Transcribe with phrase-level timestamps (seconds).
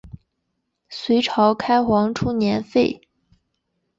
[0.89, 3.01] 隋朝开皇初年废。